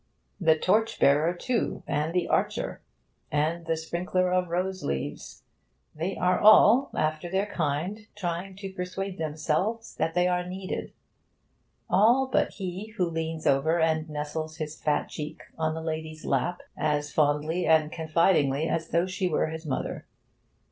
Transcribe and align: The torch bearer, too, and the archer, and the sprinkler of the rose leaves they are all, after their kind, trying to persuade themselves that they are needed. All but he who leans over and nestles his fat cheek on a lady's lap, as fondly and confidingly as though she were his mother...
The 0.39 0.57
torch 0.57 0.99
bearer, 0.99 1.31
too, 1.35 1.83
and 1.85 2.11
the 2.11 2.27
archer, 2.27 2.81
and 3.31 3.67
the 3.67 3.77
sprinkler 3.77 4.33
of 4.33 4.45
the 4.45 4.49
rose 4.49 4.83
leaves 4.83 5.43
they 5.93 6.17
are 6.17 6.39
all, 6.39 6.89
after 6.95 7.29
their 7.29 7.45
kind, 7.45 8.07
trying 8.15 8.55
to 8.55 8.73
persuade 8.73 9.19
themselves 9.19 9.93
that 9.97 10.15
they 10.15 10.27
are 10.27 10.43
needed. 10.43 10.91
All 11.87 12.25
but 12.25 12.53
he 12.53 12.95
who 12.97 13.11
leans 13.11 13.45
over 13.45 13.79
and 13.79 14.09
nestles 14.09 14.57
his 14.57 14.75
fat 14.75 15.07
cheek 15.09 15.43
on 15.55 15.77
a 15.77 15.81
lady's 15.83 16.25
lap, 16.25 16.61
as 16.75 17.13
fondly 17.13 17.67
and 17.67 17.91
confidingly 17.91 18.67
as 18.67 18.87
though 18.89 19.05
she 19.05 19.27
were 19.29 19.49
his 19.51 19.67
mother... 19.67 20.07